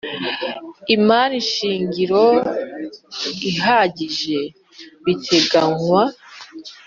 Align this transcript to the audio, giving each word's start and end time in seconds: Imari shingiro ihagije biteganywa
Imari 0.95 1.37
shingiro 1.51 2.25
ihagije 3.51 4.39
biteganywa 5.03 6.01